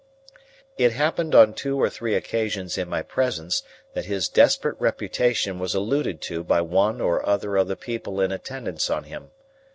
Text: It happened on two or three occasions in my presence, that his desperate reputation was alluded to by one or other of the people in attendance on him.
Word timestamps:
It 0.79 0.93
happened 0.93 1.35
on 1.35 1.53
two 1.53 1.79
or 1.79 1.87
three 1.87 2.15
occasions 2.15 2.75
in 2.75 2.89
my 2.89 3.03
presence, 3.03 3.61
that 3.93 4.05
his 4.05 4.27
desperate 4.27 4.81
reputation 4.81 5.59
was 5.59 5.75
alluded 5.75 6.21
to 6.21 6.43
by 6.43 6.61
one 6.61 6.99
or 6.99 7.23
other 7.23 7.55
of 7.55 7.67
the 7.67 7.75
people 7.75 8.19
in 8.19 8.31
attendance 8.31 8.89
on 8.89 9.03
him. 9.03 9.29